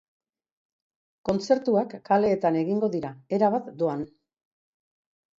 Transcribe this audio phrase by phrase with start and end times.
[1.29, 4.01] Kontzertuak kaleetan egingo dira, erabat doan.